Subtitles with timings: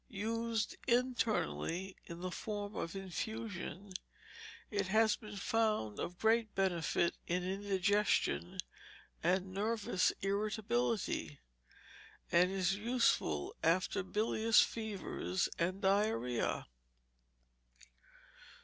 [0.09, 3.93] Used internally, in the form of infusion,
[4.71, 8.57] it has been found of great benefit in indigestion
[9.21, 11.39] and nervous irritability,
[12.31, 16.65] and is useful after bilious fevers and diarrhoea.